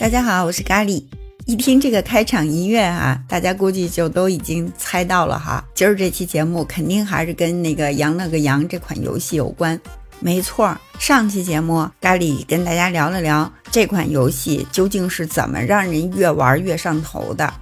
[0.00, 1.04] 大家好，我是咖喱。
[1.44, 5.62] 一听这个开场音乐啊，大家估计就都已经猜到了哈。
[5.74, 9.78] 今儿这期节目肯定还是跟那个羊了个羊这款游戏有关。
[10.18, 17.52] 没错，上期节目咖喱跟大家聊了聊这款游戏究竟是怎么让人越玩越上头的。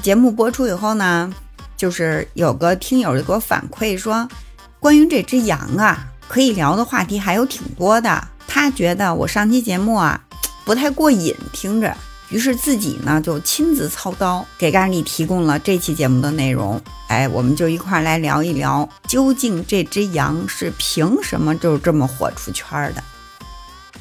[0.00, 1.30] 节目播出以后呢，
[1.76, 4.26] 就是有个听友就给我反馈说，
[4.80, 8.28] 关于这只羊啊，可以聊的话题还有挺多的。
[8.48, 10.18] 他觉得我上期节目啊
[10.64, 11.96] 不太过瘾，听着，
[12.28, 16.80] 于是自己呢就亲自操刀给咖喱提供了这期节目的内容。
[17.08, 23.02] 哎，我们就一块来聊一聊，究竟这只羊是凭什么就这么火出圈的？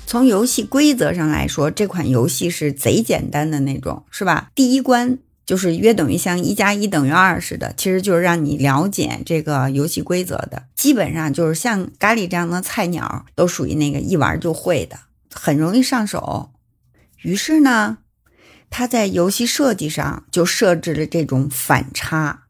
[0.05, 4.49] 从游戏规则上来说，这款游戏是贼简单的那种，是吧？
[4.53, 10.63] 第一关就是约等于像一加一等于二似的，其实就是让你了解这个游戏规则的。
[10.75, 14.97] 基本上就是像咖喱这样的菜鸟，都属于那个一玩就会的，
[15.31, 16.51] 很容易上手。
[17.21, 17.99] 于是呢，
[18.69, 22.43] 他在游戏设计上就设置了这种反差，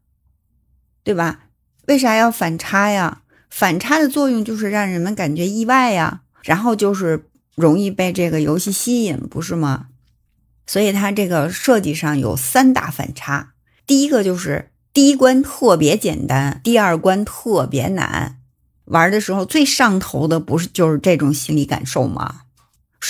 [1.02, 1.46] 对吧？
[1.88, 3.22] 为啥要反差呀？
[3.50, 9.88] 反差的作用就是让人们感觉意外呀，然后就是容易被这个游戏吸引，不是吗？
[10.66, 13.52] 所以它这个设计上有三大反差。
[13.86, 18.38] 第一个就是第一关特别简单，第二关特别难。
[18.86, 22.42] 玩的时候最上头的不是就是这种心理感受吗？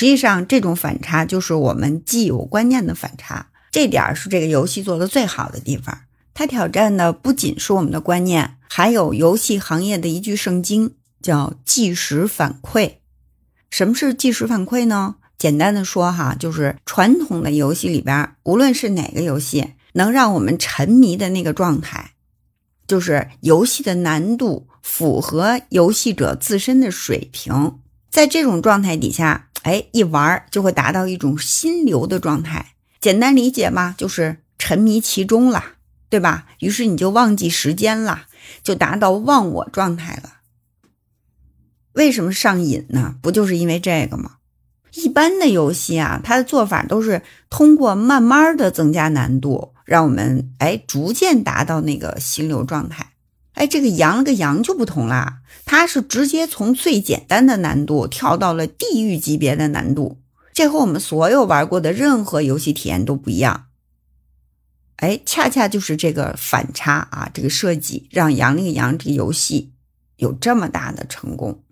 [0.03, 5.97] 实际上，这种反差就是我们既有观念的反差，这点是这个游戏做的最好的地方。
[6.35, 12.95] 它挑战的不仅是我们的观念，还有游戏行业的一句圣经，叫即时反馈。
[13.71, 15.15] 什么是即时反馈呢？
[15.39, 22.15] 简单的说，哈，就是传统的游戏里边，无论是哪个游戏，能让我们沉迷的那个状态，
[22.89, 27.79] 就是游戏的难度符合游戏者自身的水平，
[28.11, 29.51] 在这种状态底下。
[29.63, 35.65] 哎，一玩就会达到一种心流的状态，简单理解嘛，就是沉迷其中了，
[36.09, 36.47] 对吧？
[36.61, 38.27] 于是你就忘记时间了，
[38.63, 40.39] 就达到忘我状态了。
[41.93, 43.17] 为什么上瘾呢？
[43.23, 44.37] 不就是因为这个吗？
[44.95, 53.12] 一般的游戏啊，它的做法都是通过慢慢的增加难度，让我们哎逐渐达到那个心流状态。
[53.55, 60.19] 哎，这个羊了个羊就不同啦，它是直接从最简单的难度跳到了地狱级别的难度，
[60.55, 63.67] 这和我们所有玩过的任何游戏体验都不一样。
[64.97, 69.73] 哎，恰恰就是这个反差啊，这个设计让羊了个羊这个游戏
[70.17, 71.63] 有这么大的成功。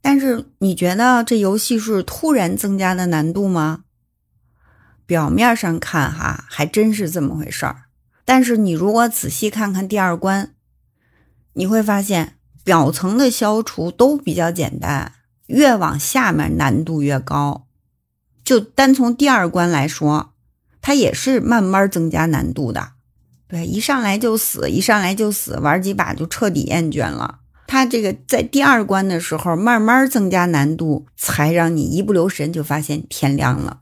[0.00, 3.82] 但是你觉得这游戏是突然增加的难度吗？
[5.06, 7.82] 表面上看哈，还真是这么回事儿。
[8.24, 10.54] 但是你如果仔细看看第二关。
[11.54, 15.12] 你会发现，表层的消除都比较简单，
[15.46, 17.66] 越往下面难度越高。
[18.44, 20.32] 就单从第二关来说，
[20.80, 22.92] 它也是慢慢增加难度的。
[23.46, 27.40] 对，一上来就死，一上来就死，玩几把就彻底厌倦了。
[27.66, 33.80] 它这个在第二关的时候慢慢增加难度，才让你一不留神就发现天亮了。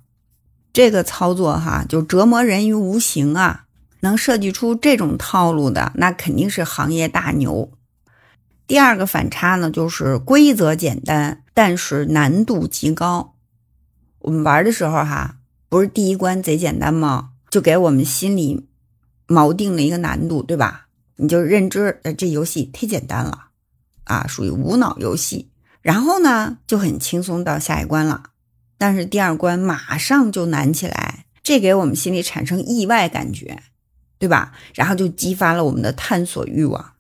[0.72, 3.66] 这个操作哈，就折磨人于无形啊。
[4.00, 7.70] 能设计出这种套路的，那肯定是行业大牛。
[8.66, 13.34] 第二个反差呢，就是规则简单，但是难度极高。
[14.20, 15.36] 我们玩的时候哈，
[15.68, 17.30] 不是第一关贼简单吗？
[17.50, 18.68] 就给我们心里
[19.26, 20.88] 锚定了一个难度，对吧？
[21.16, 23.46] 你就认知呃这游戏忒简单了
[24.04, 25.50] 啊，属于无脑游戏。
[25.80, 28.24] 然后呢，就很轻松到下一关了。
[28.76, 33.62] 但是第二关马上就难起来，这给我们心里产生意外感觉。
[34.18, 34.52] 对吧？
[34.74, 36.92] 然后就激发了我们的探索欲望。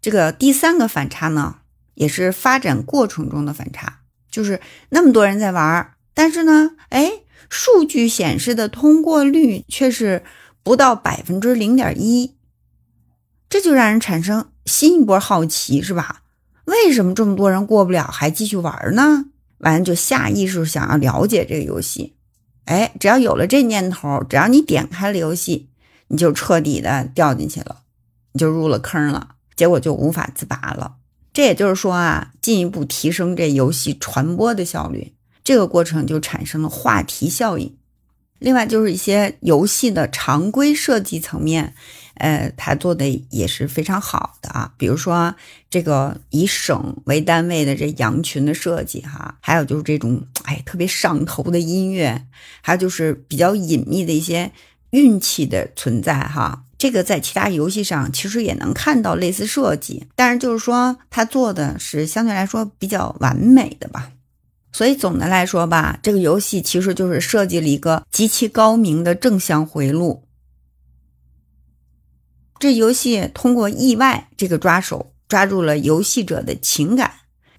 [0.00, 1.56] 这个第三个反差呢，
[1.94, 4.00] 也是发展过程中的反差，
[4.30, 4.60] 就是
[4.90, 7.10] 那么多人在玩，但是呢，哎，
[7.48, 10.22] 数据显示的通过率却是
[10.62, 12.34] 不到百分之零点一，
[13.48, 16.22] 这就让人产生新一波好奇，是吧？
[16.66, 19.26] 为什么这么多人过不了还继续玩呢？
[19.58, 22.14] 完了就下意识想要了解这个游戏。
[22.66, 25.68] 哎，只要有了这念头，只要你点开了游戏。
[26.08, 27.82] 你就彻底的掉进去了，
[28.32, 30.96] 你就入了坑了，结果就无法自拔了。
[31.32, 37.76] 这也就是说啊，进一步提升这游戏传播的效率，这个过程就产生了话题效应。
[38.38, 41.74] 另外就是一些游戏的常规设计层面，
[42.14, 44.74] 呃，它做的也是非常好的啊。
[44.76, 45.34] 比如说
[45.70, 52.26] 这个以省为单位的这羊群的设计哈，还有就是这种哎特别上头的音乐，
[52.60, 54.52] 还有就是比较隐秘的一些。
[54.94, 64.12] 运气的存在，哈，这个在其他游戏上其实也能看到类似设计，但是就是说它做的是相对来说比较完美的吧。
[64.72, 70.22] 所以总的来说吧，这个游戏其实就是设计了一个极其高明的正向回路。
[72.60, 77.10] 这游戏通过意外这个抓手，抓住了游戏者的情感。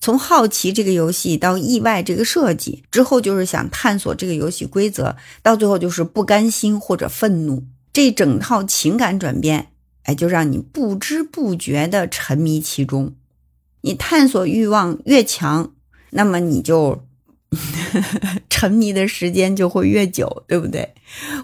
[0.06, 7.64] 从好奇这个游戏到意外这个设计之后，就是想探索这个游戏规则，到最后就是不甘心或者愤怒。
[7.92, 9.72] 这整套情感转变，
[10.04, 13.16] 哎，就让你不知不觉的沉迷其中。
[13.82, 15.72] 你探索欲望越强，
[16.12, 17.04] 那么你就
[18.48, 20.94] 沉迷的时间就会越久，对不对？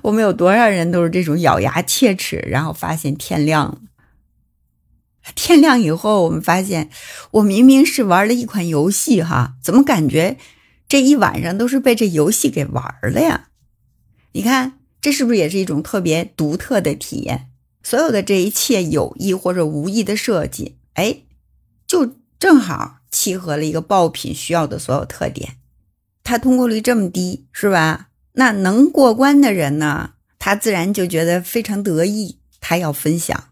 [0.04, 3.80] 我们有多少人都是这种咬牙切齿，然后发现天亮了。
[5.36, 6.90] 天亮以后，我们发现
[7.32, 10.38] 我明明是玩了一款游戏，哈，怎么感觉
[10.88, 13.50] 这一晚上都是被这游戏给玩了呀？
[14.34, 17.50] 你看，这是不是也是一种特别独特的体验？
[17.84, 21.22] 所有的这一切有意或者无意的设计，哎，
[21.88, 25.58] 就正好契合了一个爆品需要的所有特点。
[26.24, 28.08] 它通过率这么低，是吧？
[28.34, 33.51] 那能过关的人呢，他自然就觉得非常得意，他要分享。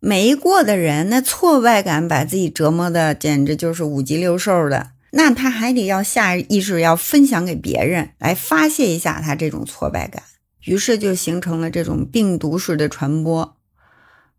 [0.00, 4.92] 没过的人，那挫败感把自己折磨的简直就是五脊六兽的。
[5.10, 10.22] 那他还得要下意识要分享给别人，来发泄一下他这种挫败感。
[10.64, 13.56] 于是就形成了这种病毒式的传播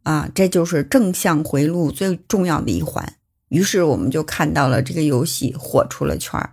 [0.03, 3.15] 啊，这就是正向回路最重要的一环。
[3.49, 6.51] 于是我们就看到了这个游戏火出了圈儿。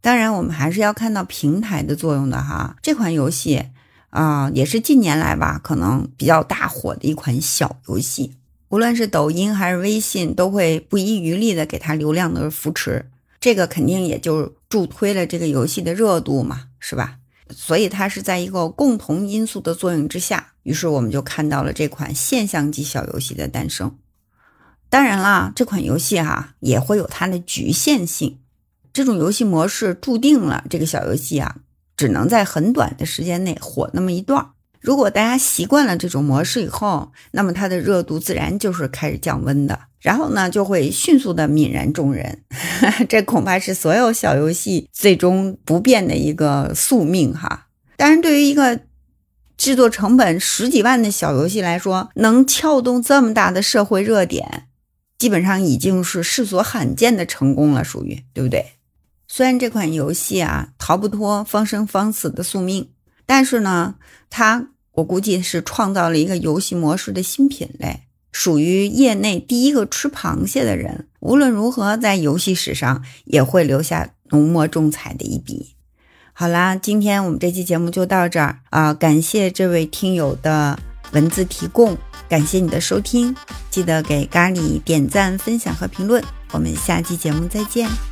[0.00, 2.76] 当然，我们还是要看到平台的作用的哈。
[2.80, 3.70] 这款游戏。
[4.10, 8.32] 啊，也是近年来吧，可能比较大火的一款小游戏。
[8.70, 13.10] 无论是抖音还是微信，都会不遗余力的给它流量的扶持，
[13.40, 17.18] 这个肯定也就助推了这个游戏的热度嘛，是吧？
[17.50, 23.96] 所以它是在一个共同因素的作用之下，于是我们就看到了这款现象级小游戏的诞生。
[24.90, 28.38] 当然啦，这款游戏哈也会有它的局限性，
[28.92, 31.56] 这种游戏模式注定了这个小游戏啊。
[31.98, 34.46] 只能在很短的时间内火那么一段。
[34.80, 42.44] 如果大家习惯了这种模式以后，那么它的热度自然就是开始降温的，然后呢就会迅速的泯然众人。
[43.08, 47.66] 这恐怕是所有小游戏最终不变的一个宿命哈。
[47.96, 48.80] 当然，对于一个
[49.56, 54.68] 制作成本十几万的小游戏来说，能撬动这么大的社会热点，
[55.18, 58.64] 基本上已经是世所罕见的成功了，属于对不对？
[59.28, 62.88] 虽然这款游戏啊逃不脱方生方死的宿命，
[63.26, 63.96] 但是呢，
[64.30, 71.06] 它我估计是创造了一个游戏模式的新品类，属于业内第一个吃螃蟹的人。
[71.20, 75.74] 无论如何，在游戏史上也会留下浓墨重彩的一笔。
[76.32, 78.94] 好啦，今天我们这期节目就到这儿啊！
[78.94, 80.78] 感谢这位听友的
[81.12, 81.98] 文字提供，
[82.28, 83.34] 感谢你的收听，
[83.70, 86.22] 记得给咖喱点赞、分享和评论。
[86.52, 88.07] 我们下期节目再见。